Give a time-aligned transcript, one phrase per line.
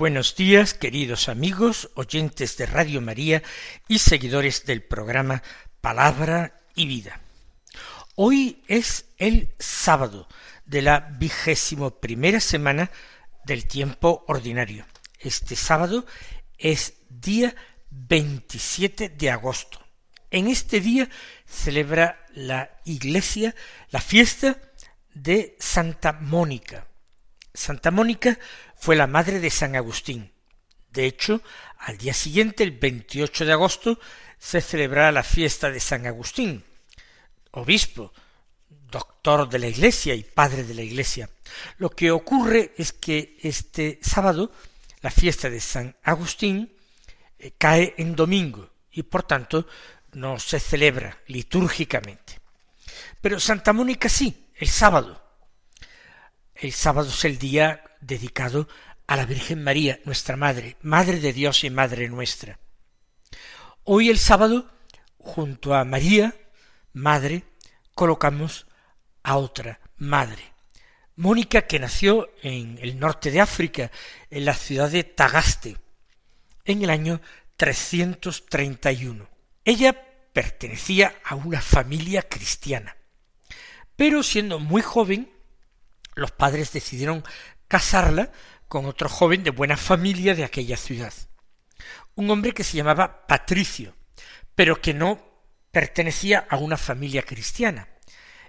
[0.00, 3.42] Buenos días, queridos amigos, oyentes de Radio María
[3.86, 5.42] y seguidores del programa
[5.82, 7.20] Palabra y Vida.
[8.14, 10.26] Hoy es el sábado
[10.64, 12.90] de la vigésimo primera semana
[13.44, 14.86] del tiempo ordinario.
[15.18, 16.06] Este sábado
[16.56, 17.54] es día
[17.90, 19.84] 27 de agosto.
[20.30, 21.10] En este día
[21.44, 23.54] celebra la Iglesia
[23.90, 24.56] la fiesta
[25.12, 26.86] de Santa Mónica.
[27.52, 28.38] Santa Mónica
[28.80, 30.32] fue la madre de San Agustín.
[30.90, 31.42] De hecho,
[31.78, 34.00] al día siguiente, el 28 de agosto,
[34.38, 36.64] se celebrará la fiesta de San Agustín,
[37.52, 38.12] obispo,
[38.90, 41.28] doctor de la Iglesia y padre de la Iglesia.
[41.76, 44.50] Lo que ocurre es que este sábado,
[45.02, 46.74] la fiesta de San Agustín,
[47.38, 49.66] eh, cae en domingo y por tanto
[50.12, 52.40] no se celebra litúrgicamente.
[53.20, 55.22] Pero Santa Mónica sí, el sábado.
[56.54, 58.68] El sábado es el día dedicado
[59.06, 62.58] a la Virgen María, nuestra Madre, Madre de Dios y Madre nuestra.
[63.84, 64.70] Hoy el sábado,
[65.18, 66.34] junto a María,
[66.92, 67.44] Madre,
[67.94, 68.66] colocamos
[69.22, 70.52] a otra Madre.
[71.16, 73.90] Mónica, que nació en el norte de África,
[74.30, 75.76] en la ciudad de Tagaste,
[76.64, 77.20] en el año
[77.56, 79.28] 331.
[79.64, 79.92] Ella
[80.32, 82.96] pertenecía a una familia cristiana,
[83.96, 85.30] pero siendo muy joven,
[86.14, 87.24] los padres decidieron
[87.70, 88.32] casarla
[88.66, 91.14] con otro joven de buena familia de aquella ciudad.
[92.16, 93.94] Un hombre que se llamaba Patricio,
[94.56, 95.22] pero que no
[95.70, 97.88] pertenecía a una familia cristiana.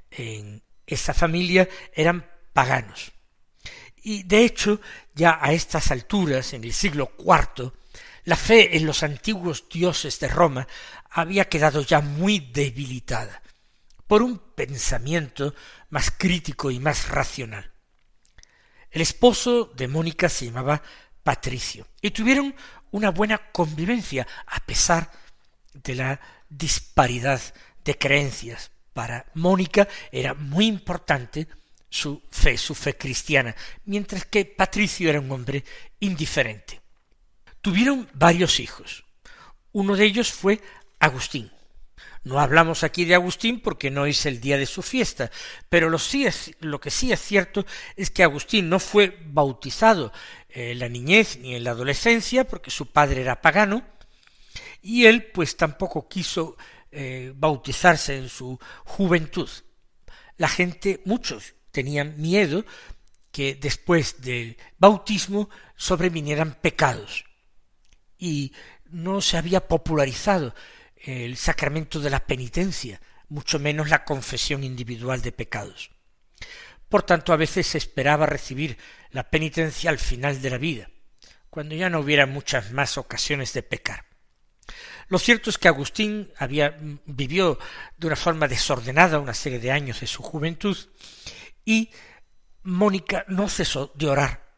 [0.10, 3.12] En esa familia eran paganos.
[4.04, 4.82] Y de hecho,
[5.14, 7.72] ya a estas alturas, en el siglo IV,
[8.24, 10.68] la fe en los antiguos dioses de Roma
[11.12, 13.44] había quedado ya muy debilitada
[14.08, 15.54] por un pensamiento
[15.90, 17.71] más crítico y más racional.
[18.92, 20.82] El esposo de Mónica se llamaba
[21.24, 22.54] Patricio y tuvieron
[22.92, 25.10] una buena convivencia a pesar
[25.74, 26.20] de la
[26.50, 27.42] disparidad
[27.84, 28.72] de creencias.
[28.94, 31.48] Para Mónica era muy importante
[31.90, 35.64] su fe, su fe cristiana, mientras que Patricio era un hombre
[36.02, 36.82] indiferente.
[37.62, 39.06] Tuvieron varios hijos.
[39.72, 40.62] Uno de ellos fue
[41.00, 41.52] Agustín.
[42.24, 45.32] No hablamos aquí de Agustín porque no es el día de su fiesta,
[45.70, 50.12] pero lo, que sí es cierto es que Agustín no fue bautizado
[50.50, 53.84] en la niñez ni en la adolescencia porque su padre era pagano
[54.84, 56.58] y él pues tampoco quiso
[56.92, 59.50] eh, bautizarse en su juventud.
[60.38, 62.66] La gente, muchos, tenían miedo
[63.32, 67.26] que después del bautismo sobrevinieran pecados
[68.18, 68.54] y
[68.90, 70.54] no se había popularizado
[71.04, 75.92] el sacramento de la penitencia, mucho menos la confesión individual de pecados.
[76.90, 78.78] Por tanto, a veces se esperaba recibir
[79.12, 80.90] la penitencia al final de la vida,
[81.50, 84.06] cuando ya no hubiera muchas más ocasiones de pecar.
[85.08, 87.60] Lo cierto es que Agustín había vivió
[87.98, 90.78] de una forma desordenada una serie de años de su juventud
[91.66, 91.90] y
[92.64, 94.56] Mónica no cesó de orar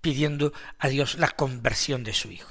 [0.00, 2.50] pidiendo a Dios la conversión de su hijo.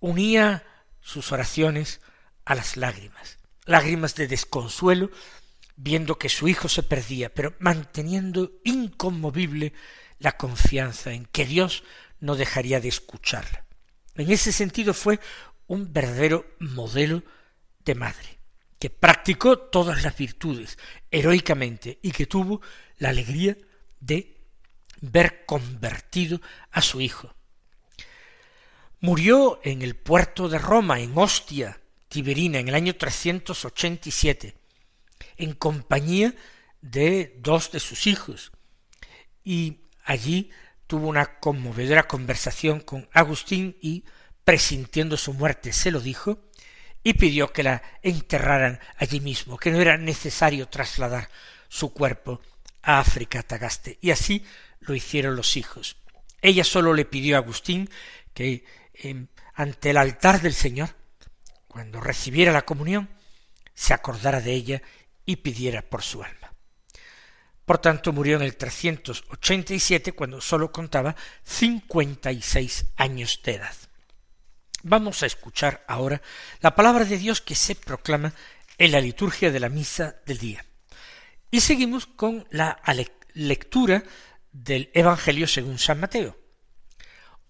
[0.00, 0.64] Unía
[1.06, 2.00] sus oraciones
[2.44, 5.08] a las lágrimas, lágrimas de desconsuelo,
[5.76, 9.72] viendo que su hijo se perdía, pero manteniendo inconmovible
[10.18, 11.84] la confianza en que Dios
[12.18, 13.64] no dejaría de escucharla.
[14.16, 15.20] En ese sentido fue
[15.68, 17.22] un verdadero modelo
[17.84, 18.40] de madre,
[18.80, 20.76] que practicó todas las virtudes
[21.12, 22.60] heroicamente y que tuvo
[22.98, 23.56] la alegría
[24.00, 24.40] de
[25.00, 26.40] ver convertido
[26.72, 27.35] a su hijo,
[29.00, 34.56] Murió en el puerto de Roma, en Ostia, Tiberina, en el año 387,
[35.36, 36.34] en compañía
[36.80, 38.52] de dos de sus hijos,
[39.44, 40.50] y allí
[40.86, 44.04] tuvo una conmovedora conversación con Agustín y,
[44.44, 46.38] presintiendo su muerte, se lo dijo,
[47.02, 51.28] y pidió que la enterraran allí mismo, que no era necesario trasladar
[51.68, 52.40] su cuerpo
[52.82, 54.44] a África Tagaste, y así
[54.80, 55.96] lo hicieron los hijos.
[56.40, 57.90] Ella sólo le pidió a Agustín
[58.32, 58.64] que
[59.54, 60.90] ante el altar del Señor,
[61.68, 63.08] cuando recibiera la comunión,
[63.74, 64.82] se acordara de ella
[65.24, 66.52] y pidiera por su alma.
[67.66, 73.74] Por tanto, murió en el 387 cuando sólo contaba cincuenta y seis años de edad.
[74.84, 76.22] Vamos a escuchar ahora
[76.60, 78.32] la palabra de Dios que se proclama
[78.78, 80.64] en la liturgia de la misa del día.
[81.50, 82.80] Y seguimos con la
[83.34, 84.04] lectura
[84.52, 86.45] del Evangelio según San Mateo.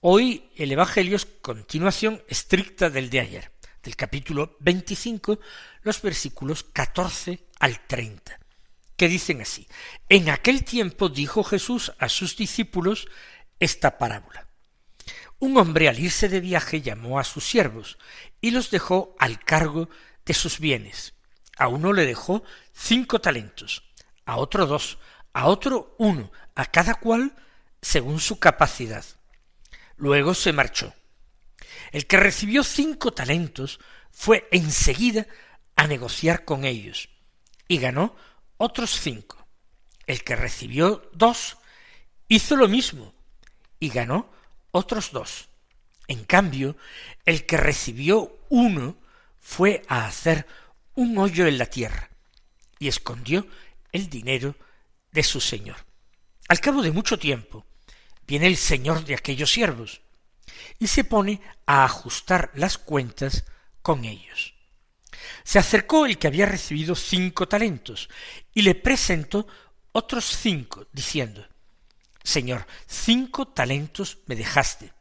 [0.00, 3.52] Hoy el Evangelio es continuación estricta del de ayer,
[3.82, 5.40] del capítulo 25,
[5.82, 8.38] los versículos 14 al 30,
[8.94, 9.66] que dicen así.
[10.10, 13.08] En aquel tiempo dijo Jesús a sus discípulos
[13.58, 14.46] esta parábola.
[15.38, 17.96] Un hombre al irse de viaje llamó a sus siervos
[18.42, 19.88] y los dejó al cargo
[20.26, 21.14] de sus bienes.
[21.56, 22.44] A uno le dejó
[22.74, 23.82] cinco talentos,
[24.26, 24.98] a otro dos,
[25.32, 27.34] a otro uno, a cada cual
[27.80, 29.04] según su capacidad.
[29.96, 30.94] Luego se marchó.
[31.92, 35.26] El que recibió cinco talentos fue enseguida
[35.76, 37.08] a negociar con ellos
[37.68, 38.14] y ganó
[38.56, 39.46] otros cinco.
[40.06, 41.58] El que recibió dos
[42.28, 43.14] hizo lo mismo
[43.78, 44.30] y ganó
[44.70, 45.48] otros dos.
[46.08, 46.76] En cambio,
[47.24, 48.96] el que recibió uno
[49.40, 50.46] fue a hacer
[50.94, 52.10] un hoyo en la tierra
[52.78, 53.46] y escondió
[53.92, 54.54] el dinero
[55.12, 55.76] de su señor.
[56.48, 57.66] Al cabo de mucho tiempo,
[58.26, 60.00] viene el señor de aquellos siervos
[60.78, 63.44] y se pone a ajustar las cuentas
[63.82, 64.54] con ellos.
[65.44, 68.08] Se acercó el que había recibido cinco talentos
[68.52, 69.46] y le presentó
[69.92, 71.46] otros cinco, diciendo,
[72.22, 74.92] Señor, cinco talentos me dejaste.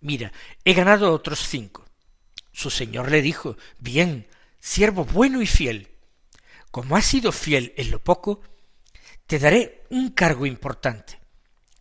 [0.00, 0.32] Mira,
[0.64, 1.84] he ganado otros cinco.
[2.52, 4.26] Su señor le dijo, Bien,
[4.60, 5.90] siervo bueno y fiel.
[6.70, 8.42] Como has sido fiel en lo poco,
[9.26, 11.20] te daré un cargo importante.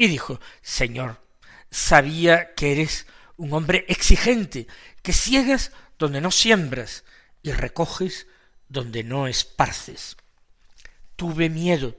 [0.00, 1.22] y dijo, Señor,
[1.70, 3.06] sabía que eres
[3.36, 4.66] un hombre exigente,
[5.02, 7.04] que ciegas donde no siembras
[7.42, 8.26] y recoges
[8.66, 10.16] donde no esparces.
[11.16, 11.98] Tuve miedo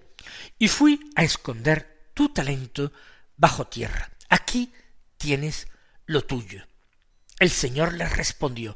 [0.57, 2.92] y fui a esconder tu talento
[3.38, 4.09] bajo tierra.
[4.30, 4.74] Aquí
[5.18, 5.68] tienes
[6.07, 6.65] lo tuyo.
[7.38, 8.74] El Señor le respondió,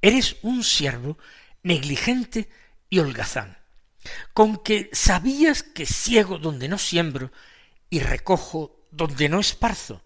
[0.00, 1.18] eres un siervo
[1.64, 2.48] negligente
[2.88, 3.58] y holgazán,
[4.34, 7.32] con que sabías que ciego donde no siembro
[7.90, 10.02] y recojo donde no esparzo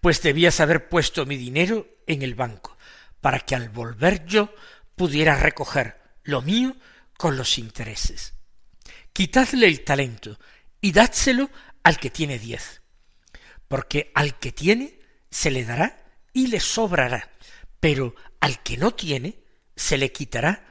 [0.00, 2.76] pues debías haber puesto mi dinero en el banco,
[3.20, 4.54] para que al volver yo
[4.96, 6.76] pudiera recoger lo mío
[7.16, 8.34] con los intereses.
[9.12, 10.38] Quitadle el talento
[10.80, 11.50] y dádselo
[11.82, 12.82] al que tiene diez,
[13.68, 15.00] porque al que tiene
[15.30, 17.30] se le dará y le sobrará,
[17.80, 19.44] pero al que no tiene
[19.76, 20.66] se le quitará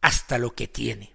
[0.00, 1.14] hasta lo que tiene.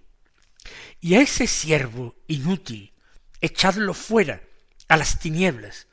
[1.00, 2.92] Y a ese siervo inútil
[3.40, 4.42] echadlo fuera
[4.90, 5.86] a las tinieblas.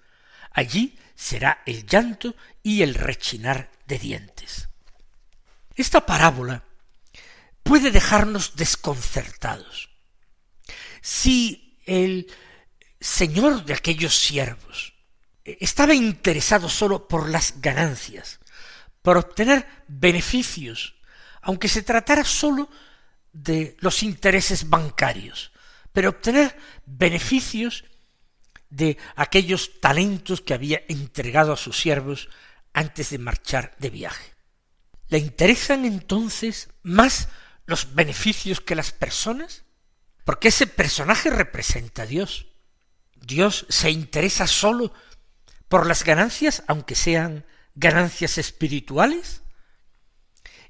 [0.52, 4.68] Allí será el llanto y el rechinar de dientes.
[5.76, 6.64] Esta parábola
[7.62, 9.90] puede dejarnos desconcertados.
[11.02, 12.28] Si el
[13.00, 14.94] señor de aquellos siervos
[15.46, 18.40] estaba interesado sólo por las ganancias,
[19.04, 20.96] por obtener beneficios,
[21.44, 22.68] aunque se tratara sólo
[23.32, 25.52] de los intereses bancarios,
[25.94, 26.58] pero obtener
[26.88, 27.86] beneficios
[28.70, 32.30] de aquellos talentos que había entregado a sus siervos
[32.74, 34.34] antes de marchar de viaje.
[35.10, 37.30] ¿Le interesan entonces más
[37.66, 39.64] los beneficios que las personas?
[40.26, 42.48] Porque ese personaje representa a Dios.
[43.16, 44.94] Dios se interesa sólo
[45.70, 47.46] por las ganancias, aunque sean
[47.76, 49.42] ganancias espirituales,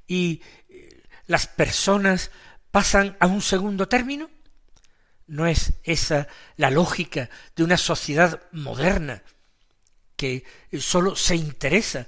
[0.07, 2.31] y eh, las personas
[2.71, 4.29] pasan a un segundo término.
[5.27, 9.23] ¿No es esa la lógica de una sociedad moderna
[10.15, 10.45] que
[10.79, 12.07] sólo se interesa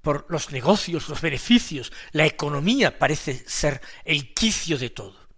[0.00, 5.28] por los negocios, los beneficios, la economía parece ser el quicio de todo?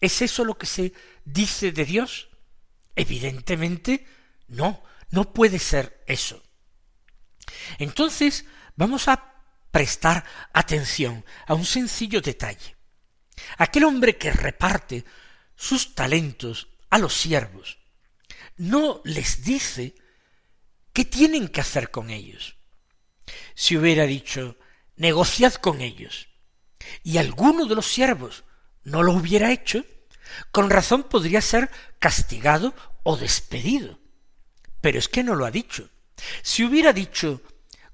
[0.00, 0.92] ¿Es eso lo que se
[1.24, 2.28] dice de Dios?
[2.96, 4.06] Evidentemente
[4.48, 6.42] no, no puede ser eso.
[7.78, 8.44] Entonces
[8.76, 9.34] vamos a
[9.70, 12.76] prestar atención a un sencillo detalle.
[13.58, 15.04] Aquel hombre que reparte
[15.58, 17.78] sus talentos a los siervos,
[18.56, 19.96] no les dice
[20.92, 22.56] qué tienen que hacer con ellos.
[23.56, 24.56] Si hubiera dicho,
[24.96, 26.28] negociad con ellos,
[27.02, 28.44] y alguno de los siervos
[28.84, 29.84] no lo hubiera hecho,
[30.52, 32.72] con razón podría ser castigado
[33.02, 33.98] o despedido.
[34.80, 35.90] Pero es que no lo ha dicho.
[36.42, 37.42] Si hubiera dicho,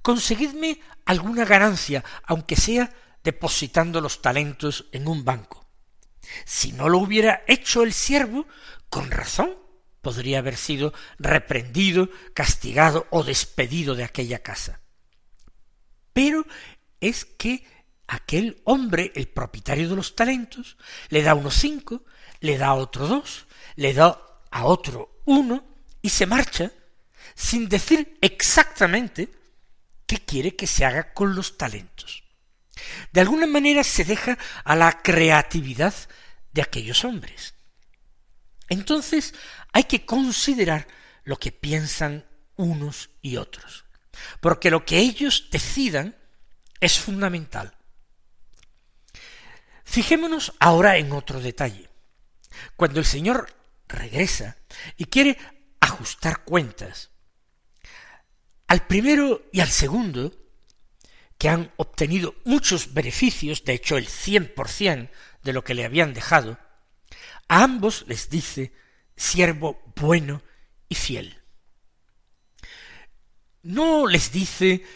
[0.02, 2.92] conseguidme alguna ganancia, aunque sea
[3.22, 5.63] depositando los talentos en un banco.
[6.44, 8.46] Si no lo hubiera hecho el siervo,
[8.88, 9.56] con razón
[10.00, 14.80] podría haber sido reprendido, castigado o despedido de aquella casa.
[16.12, 16.46] Pero
[17.00, 17.66] es que
[18.06, 20.76] aquel hombre, el propietario de los talentos,
[21.08, 22.04] le da unos cinco,
[22.40, 25.64] le da otro dos, le da a otro uno
[26.02, 26.70] y se marcha
[27.34, 29.30] sin decir exactamente
[30.06, 32.23] qué quiere que se haga con los talentos.
[33.12, 35.94] De alguna manera se deja a la creatividad
[36.52, 37.54] de aquellos hombres.
[38.68, 39.34] Entonces
[39.72, 40.86] hay que considerar
[41.24, 42.26] lo que piensan
[42.56, 43.84] unos y otros,
[44.40, 46.16] porque lo que ellos decidan
[46.80, 47.76] es fundamental.
[49.84, 51.88] Fijémonos ahora en otro detalle.
[52.76, 53.54] Cuando el Señor
[53.88, 54.56] regresa
[54.96, 55.38] y quiere
[55.80, 57.10] ajustar cuentas,
[58.66, 60.32] al primero y al segundo,
[61.44, 65.10] que han obtenido muchos beneficios, de hecho el cien por cien
[65.42, 66.58] de lo que le habían dejado,
[67.48, 68.72] a ambos les dice
[69.14, 70.40] siervo bueno
[70.88, 71.42] y fiel.
[73.62, 74.86] No les dice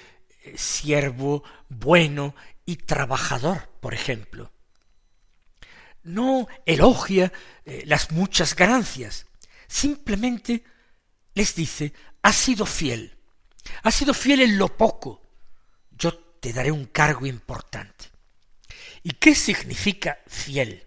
[0.42, 4.50] eh, siervo bueno y trabajador, por ejemplo.
[6.02, 7.30] No elogia
[7.66, 9.26] eh, las muchas ganancias,
[9.66, 10.64] simplemente
[11.34, 13.18] les dice, has sido fiel,
[13.82, 15.20] has sido fiel en lo poco,
[15.90, 18.06] yo te daré un cargo importante.
[19.02, 20.84] ¿Y qué significa fiel?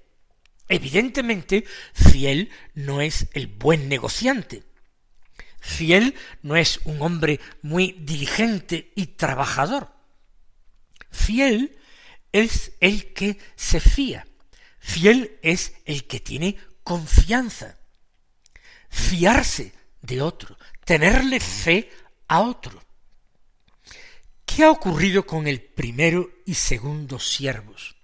[0.67, 4.63] Evidentemente, fiel no es el buen negociante.
[5.59, 9.91] Fiel no es un hombre muy diligente y trabajador.
[11.11, 11.77] Fiel
[12.31, 14.25] es el que se fía.
[14.79, 17.77] Fiel es el que tiene confianza.
[18.89, 21.91] Fiarse de otro, tenerle fe
[22.27, 22.81] a otro.
[24.55, 27.95] ¿Qué ha ocurrido con el primero y segundo siervos?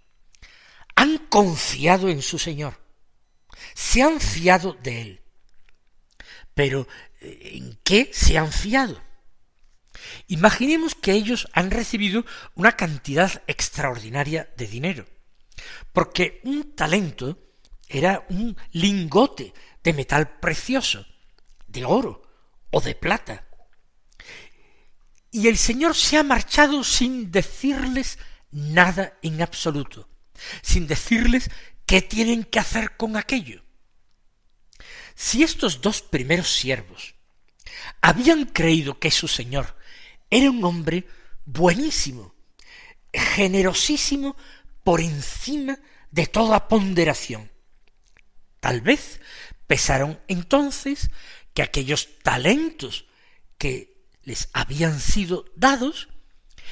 [0.98, 2.74] han confiado en su Señor,
[3.75, 5.22] se han fiado de Él.
[6.56, 6.88] Pero,
[7.22, 9.00] ¿en qué se han fiado?
[10.27, 12.25] Imaginemos que ellos han recibido
[12.56, 15.06] una cantidad extraordinaria de dinero,
[15.94, 17.38] porque un talento
[17.88, 21.06] era un lingote de metal precioso,
[21.68, 22.24] de oro
[22.72, 23.47] o de plata.
[25.38, 28.17] Y el Señor se ha marchado sin decirles
[28.51, 30.10] nada en absoluto
[30.62, 31.50] sin decirles
[31.86, 33.63] qué tienen que hacer con aquello.
[35.15, 37.15] Si estos dos primeros siervos
[38.01, 39.75] habían creído que su señor
[40.29, 41.08] era un hombre
[41.46, 42.36] buenísimo,
[43.13, 44.36] generosísimo
[44.84, 45.79] por encima
[46.12, 47.51] de toda ponderación,
[48.60, 49.20] tal vez
[49.65, 51.10] pesaron entonces
[51.53, 53.06] que aquellos talentos
[53.58, 53.97] que
[54.28, 56.10] les habían sido dados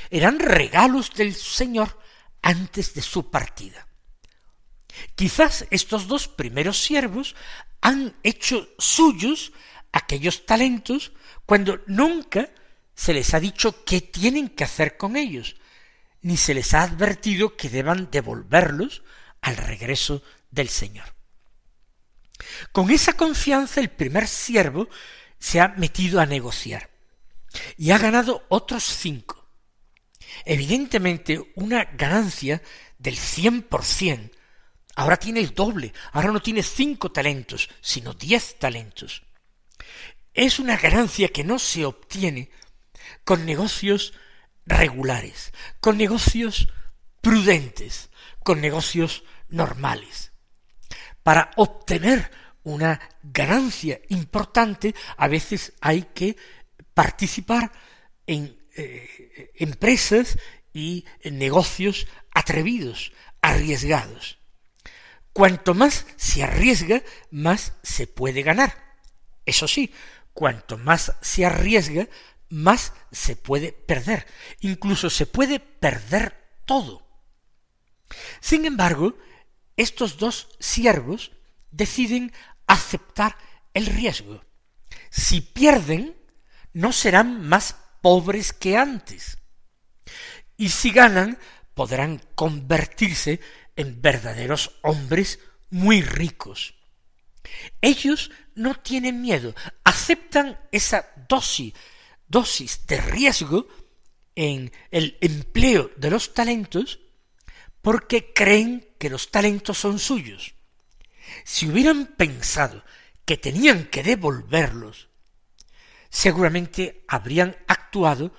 [0.10, 1.98] eran regalos del Señor
[2.42, 3.88] antes de su partida.
[5.16, 7.34] Quizás estos dos primeros siervos
[7.80, 9.54] han hecho suyos
[9.94, 11.14] aquellos talentos
[11.46, 12.50] cuando nunca
[12.94, 15.56] se les ha dicho qué tienen que hacer con ellos,
[16.22, 19.02] ni se les ha advertido que deban devolverlos
[19.40, 20.22] al regreso
[20.52, 21.16] del Señor.
[22.74, 24.90] Con esa confianza el primer siervo
[25.40, 26.95] se ha metido a negociar
[27.78, 29.48] y ha ganado otros cinco.
[30.44, 32.62] Evidentemente, una ganancia
[32.98, 34.32] del cien por cien
[34.96, 39.24] ahora tiene el doble, ahora no tiene cinco talentos, sino diez talentos.
[40.34, 42.50] Es una ganancia que no se obtiene
[43.24, 44.14] con negocios
[44.66, 46.70] regulares, con negocios
[47.22, 48.10] prudentes,
[48.44, 50.32] con negocios normales.
[51.24, 52.32] Para obtener
[52.64, 56.36] una ganancia importante, a veces hay que
[56.96, 57.72] participar
[58.26, 60.40] en eh, empresas
[60.74, 64.40] y negocios atrevidos, arriesgados.
[65.32, 68.96] Cuanto más se arriesga, más se puede ganar.
[69.46, 69.94] Eso sí,
[70.34, 72.08] cuanto más se arriesga,
[72.50, 74.26] más se puede perder.
[74.62, 77.06] Incluso se puede perder todo.
[78.40, 79.18] Sin embargo,
[79.78, 81.32] estos dos siervos
[81.72, 82.34] deciden
[82.68, 83.38] aceptar
[83.74, 84.44] el riesgo.
[85.10, 86.16] Si pierden,
[86.76, 89.38] no serán más pobres que antes.
[90.58, 91.40] Y si ganan,
[91.74, 93.40] podrán convertirse
[93.78, 95.40] en verdaderos hombres
[95.70, 96.76] muy ricos.
[97.82, 99.56] Ellos no tienen miedo,
[99.86, 101.74] aceptan esa dosis,
[102.28, 103.68] dosis de riesgo
[104.36, 107.00] en el empleo de los talentos
[107.82, 110.56] porque creen que los talentos son suyos.
[111.46, 112.84] Si hubieran pensado
[113.24, 115.08] que tenían que devolverlos,
[116.10, 118.34] seguramente habrían actuado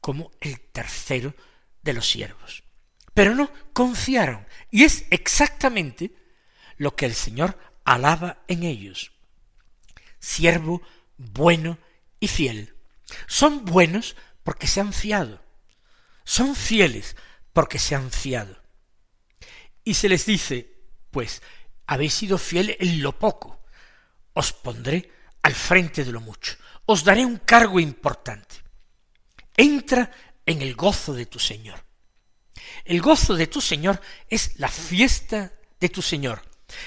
[0.00, 1.34] como el tercero
[1.82, 2.64] de los siervos.
[3.14, 6.14] Pero no confiaron, y es exactamente
[6.76, 9.12] lo que el Señor alaba en ellos.
[10.18, 10.82] Siervo
[11.16, 11.78] bueno
[12.18, 12.74] y fiel.
[13.26, 15.42] Son buenos porque se han fiado.
[16.24, 17.16] Son fieles
[17.52, 18.60] porque se han fiado.
[19.84, 20.74] Y se les dice,
[21.10, 21.42] pues,
[21.86, 23.62] habéis sido fiel en lo poco,
[24.32, 25.10] os pondré
[25.42, 28.62] al frente de lo mucho, os daré un cargo importante.
[29.56, 30.10] Entra
[30.44, 31.84] en el gozo de tu Señor.
[32.84, 36.42] El gozo de tu Señor es la fiesta de tu Señor,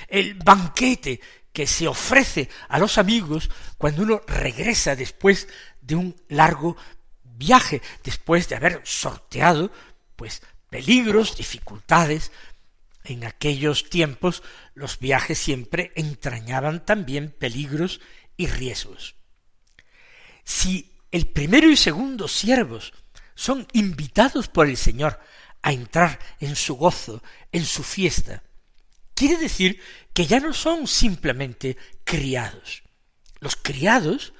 [0.08, 1.20] el banquete
[1.52, 5.48] que se ofrece a los amigos cuando uno regresa después
[5.82, 6.78] de un largo
[7.24, 9.72] viaje, después de haber sorteado,
[10.16, 12.32] pues, peligros, dificultades.
[13.04, 18.02] En aquellos tiempos los viajes siempre entrañaban también peligros
[18.36, 19.16] y riesgos.
[20.48, 22.94] Si el primero y segundo siervos
[23.36, 25.20] son invitados por el Señor
[25.62, 28.44] a entrar en su gozo, en su fiesta,
[29.14, 29.82] quiere decir
[30.14, 31.76] que ya no son simplemente
[32.06, 32.84] criados.
[33.42, 34.32] Los criados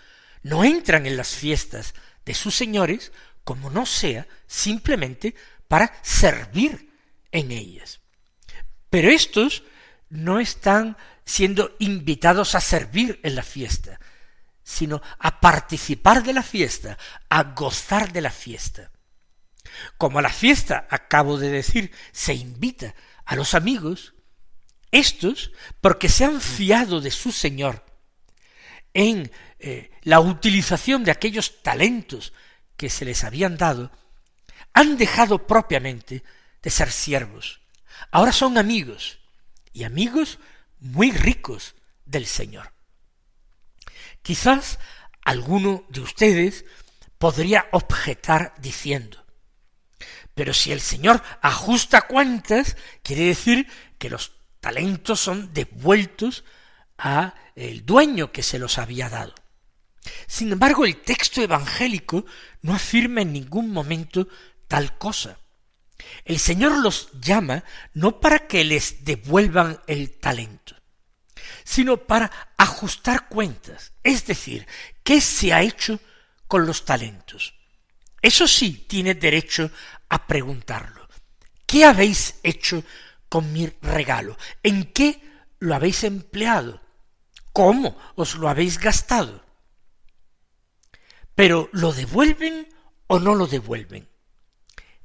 [0.44, 3.12] no entran en las fiestas de sus señores
[3.44, 5.36] como no sea simplemente
[5.68, 6.90] para servir
[7.34, 8.00] en ellas.
[8.90, 9.64] Pero estos
[10.08, 10.96] no están
[11.26, 14.00] siendo invitados a servir en la fiesta,
[14.68, 16.98] sino a participar de la fiesta,
[17.30, 18.92] a gozar de la fiesta.
[19.98, 22.94] Como a la fiesta, acabo de decir, se invita
[23.24, 24.14] a los amigos,
[24.92, 27.86] estos, porque se han fiado de su Señor
[28.94, 32.34] en eh, la utilización de aquellos talentos
[32.76, 33.90] que se les habían dado,
[34.74, 36.26] han dejado propiamente
[36.62, 37.62] de ser siervos.
[38.12, 39.20] Ahora son amigos,
[39.72, 40.40] y amigos
[40.82, 41.76] muy ricos
[42.06, 42.77] del Señor.
[44.22, 44.80] Quizás
[45.24, 46.66] alguno de ustedes
[47.18, 49.26] podría objetar diciendo,
[50.38, 56.44] pero si el Señor ajusta cuentas, quiere decir que los talentos son devueltos
[56.98, 59.34] a el dueño que se los había dado.
[60.28, 62.26] Sin embargo, el texto evangélico
[62.62, 64.28] no afirma en ningún momento
[64.68, 65.40] tal cosa.
[66.24, 70.76] El Señor los llama no para que les devuelvan el talento,
[71.68, 74.66] sino para ajustar cuentas, es decir,
[75.04, 76.00] ¿qué se ha hecho
[76.48, 77.56] con los talentos?
[78.22, 79.70] Eso sí tiene derecho
[80.08, 81.10] a preguntarlo.
[81.66, 82.86] ¿Qué habéis hecho
[83.28, 84.38] con mi regalo?
[84.64, 85.22] ¿En qué
[85.60, 86.82] lo habéis empleado?
[87.52, 89.44] ¿Cómo os lo habéis gastado?
[91.36, 92.70] Pero ¿lo devuelven
[93.08, 94.08] o no lo devuelven?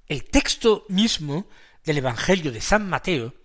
[0.07, 1.49] El texto mismo
[1.83, 3.42] del Evangelio de San Mateo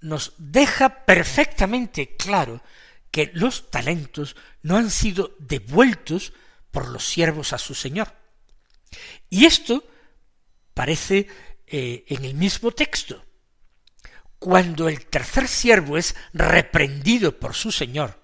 [0.00, 2.62] nos deja perfectamente claro
[3.10, 6.32] que los talentos no han sido devueltos
[6.70, 8.12] por los siervos a su Señor.
[9.30, 9.84] Y esto
[10.74, 11.28] parece
[11.66, 13.24] eh, en el mismo texto.
[14.38, 18.20] Cuando el tercer siervo es reprendido por su Señor,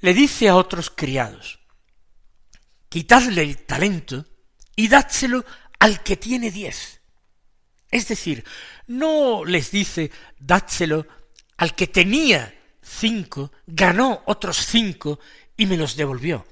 [0.00, 1.58] le dice a otros criados,
[2.88, 4.24] quitadle el talento
[4.76, 5.44] y dádselo
[5.78, 7.00] al que tiene diez.
[7.94, 8.44] Es decir,
[8.88, 11.06] no les dice dádselo
[11.56, 12.52] al que tenía
[12.82, 15.20] cinco, ganó otros cinco
[15.56, 16.44] y me los devolvió.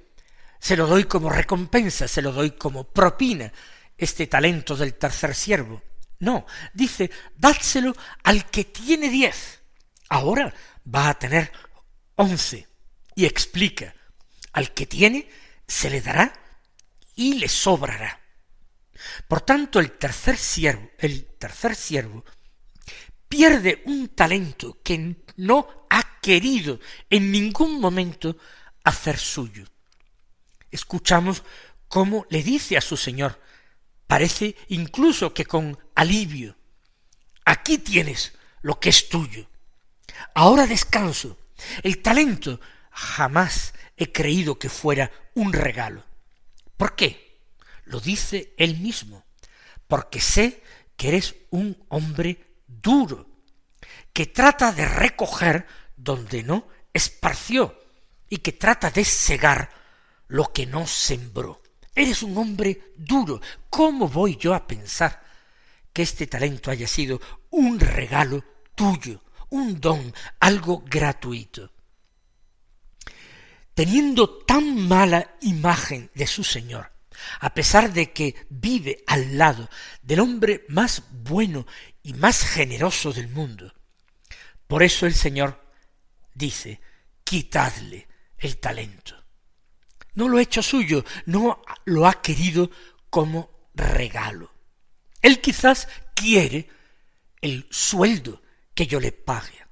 [0.61, 3.53] Se lo doy como recompensa, se lo doy como propina,
[3.99, 5.83] este talento del tercer siervo.
[6.21, 9.63] No, dice, dádselo al que tiene diez.
[10.11, 10.55] Ahora
[10.87, 11.51] va a tener
[12.15, 12.69] once.
[13.17, 13.97] Y explica,
[14.53, 15.29] al que tiene
[15.67, 16.33] se le dará
[17.17, 18.22] y le sobrará.
[19.29, 22.25] Por tanto, el tercer siervo, el tercer siervo,
[23.29, 28.37] pierde un talento que no ha querido en ningún momento
[28.85, 29.65] hacer suyo.
[30.71, 31.43] Escuchamos
[31.88, 33.41] cómo le dice a su señor,
[34.07, 36.57] parece incluso que con alivio,
[37.45, 39.47] aquí tienes lo que es tuyo.
[40.35, 41.38] Ahora descanso.
[41.83, 42.61] El talento
[42.91, 46.05] jamás he creído que fuera un regalo.
[46.77, 47.22] ¿Por qué?
[47.93, 49.23] Lo dice él mismo,
[49.87, 50.63] porque sé
[50.97, 53.29] que eres un hombre duro,
[54.15, 57.79] que trata de recoger donde no esparció
[58.31, 59.69] y que trata de segar
[60.29, 61.61] lo que no sembró.
[61.95, 63.43] Eres un hombre duro.
[63.69, 65.23] ¿Cómo voy yo a pensar
[65.93, 68.43] que este talento haya sido un regalo
[68.75, 71.71] tuyo, un don, algo gratuito?
[73.75, 76.92] Teniendo tan mala imagen de su Señor,
[77.41, 79.69] a pesar de que vive al lado
[80.03, 81.67] del hombre más bueno
[82.03, 83.73] y más generoso del mundo.
[84.67, 85.63] Por eso el Señor
[86.35, 86.81] dice,
[87.25, 88.09] quitadle
[88.39, 89.17] el talento.
[90.15, 92.71] no lo ha hecho suyo, no lo ha querido
[93.09, 94.53] como regalo.
[95.23, 96.69] Él quizás quiere
[97.41, 98.43] el sueldo
[98.75, 99.67] que yo le pague,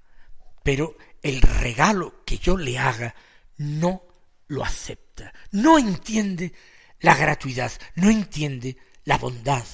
[0.62, 3.14] pero el regalo que yo le haga
[3.58, 4.02] no
[4.48, 6.52] lo acepta, no entiende
[7.00, 9.64] la gratuidad, no entiende la bondad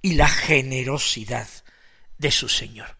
[0.00, 1.48] y la generosidad
[2.16, 2.96] de su Señor.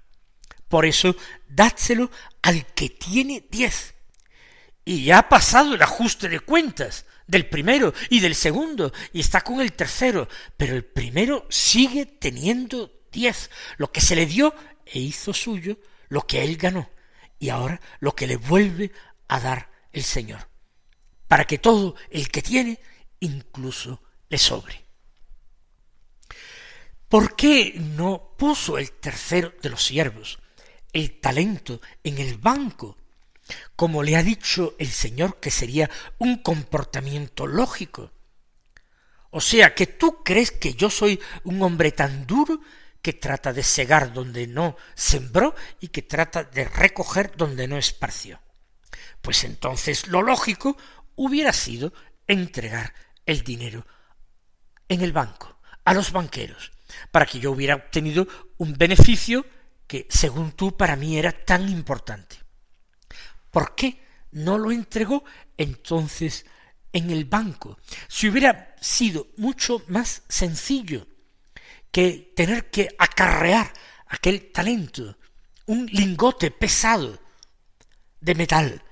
[0.68, 1.16] Por eso,
[1.48, 2.10] dádselo
[2.42, 3.94] al que tiene diez.
[4.84, 9.42] Y ya ha pasado el ajuste de cuentas del primero y del segundo, y está
[9.42, 14.54] con el tercero, pero el primero sigue teniendo diez, lo que se le dio
[14.86, 16.90] e hizo suyo, lo que él ganó,
[17.38, 18.92] y ahora lo que le vuelve
[19.28, 20.48] a dar el Señor,
[21.28, 22.80] para que todo el que tiene
[23.20, 24.84] incluso le sobre.
[27.08, 30.38] ¿Por qué no puso el tercero de los siervos
[30.92, 32.96] el talento en el banco,
[33.76, 38.12] como le ha dicho el Señor que sería un comportamiento lógico?
[39.30, 42.60] O sea, que tú crees que yo soy un hombre tan duro
[43.02, 48.40] que trata de segar donde no sembró y que trata de recoger donde no esparció.
[49.22, 50.76] Pues entonces lo lógico
[51.14, 51.92] hubiera sido
[52.26, 52.94] entregar
[53.28, 53.86] el dinero
[54.88, 56.72] en el banco, a los banqueros,
[57.10, 59.44] para que yo hubiera obtenido un beneficio
[59.86, 62.36] que, según tú, para mí era tan importante.
[63.50, 65.24] ¿Por qué no lo entregó
[65.58, 66.46] entonces
[66.90, 67.78] en el banco?
[68.08, 71.06] Si hubiera sido mucho más sencillo
[71.92, 73.70] que tener que acarrear
[74.06, 75.18] aquel talento,
[75.66, 77.20] un lingote pesado
[78.20, 78.82] de metal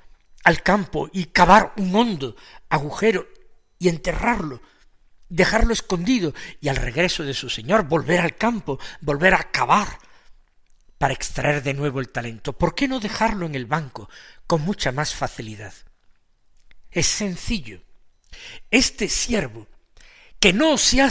[0.44, 2.36] al campo y cavar un hondo
[2.68, 3.26] agujero
[3.78, 4.60] y enterrarlo,
[5.28, 9.98] dejarlo escondido y al regreso de su señor volver al campo, volver a cavar
[10.98, 12.52] para extraer de nuevo el talento.
[12.52, 14.08] ¿Por qué no dejarlo en el banco
[14.46, 15.74] con mucha más facilidad?
[16.90, 17.82] Es sencillo.
[18.70, 19.66] Este siervo
[20.38, 21.10] que no se ha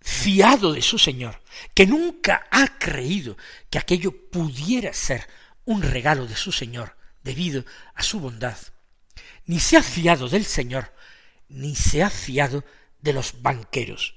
[0.00, 1.42] fiado de su señor,
[1.74, 3.36] que nunca ha creído
[3.68, 5.26] que aquello pudiera ser
[5.64, 7.64] un regalo de su señor debido
[7.94, 8.56] a su bondad,
[9.44, 10.92] ni se ha fiado del señor,
[11.50, 12.64] ni se ha fiado
[13.00, 14.14] de los banqueros.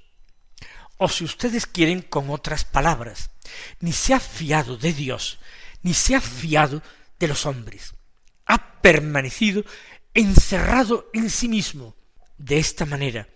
[0.97, 3.31] O si ustedes quieren con otras palabras,
[3.79, 5.39] ni se ha fiado de Dios,
[5.81, 6.81] ni se ha fiado
[7.19, 7.93] de los hombres.
[8.45, 9.63] Ha permanecido
[10.13, 11.95] encerrado en sí mismo.
[12.37, 13.27] De esta manera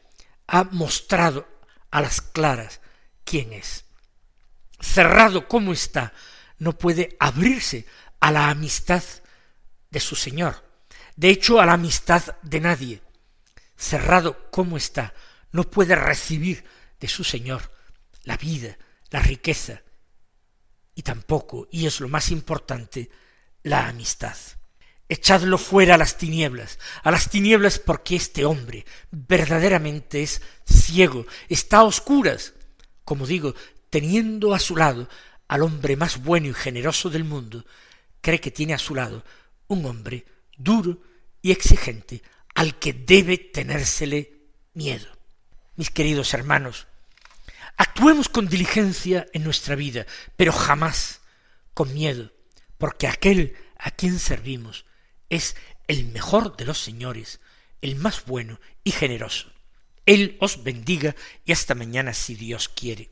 [0.47, 1.47] ha mostrado
[1.91, 2.79] a las claras
[3.23, 3.85] quién es.
[4.79, 6.13] Cerrado como está,
[6.59, 7.85] no puede abrirse
[8.19, 9.03] a la amistad
[9.89, 10.63] de su Señor,
[11.15, 13.01] de hecho a la amistad de nadie
[13.77, 15.13] cerrado como está,
[15.51, 16.65] no puede recibir
[16.99, 17.71] de su Señor
[18.23, 18.77] la vida,
[19.11, 19.81] la riqueza,
[20.95, 23.09] y tampoco, y es lo más importante,
[23.63, 24.35] la amistad.
[25.07, 31.77] Echadlo fuera a las tinieblas, a las tinieblas porque este hombre verdaderamente es ciego, está
[31.77, 32.53] a oscuras,
[33.05, 33.53] como digo,
[33.89, 35.07] teniendo a su lado
[35.47, 37.63] al hombre más bueno y generoso del mundo,
[38.19, 39.23] cree que tiene a su lado
[39.67, 40.25] un hombre
[40.57, 40.99] duro
[41.41, 42.21] y exigente,
[42.57, 44.33] al que debe tenérsele
[44.73, 45.05] miedo.
[45.75, 46.87] Mis queridos hermanos,
[47.77, 51.21] actuemos con diligencia en nuestra vida, pero jamás
[51.75, 52.31] con miedo,
[52.79, 54.85] porque aquel a quien servimos
[55.29, 57.41] es el mejor de los señores,
[57.81, 59.53] el más bueno y generoso.
[60.07, 61.15] Él os bendiga
[61.45, 63.11] y hasta mañana si Dios quiere.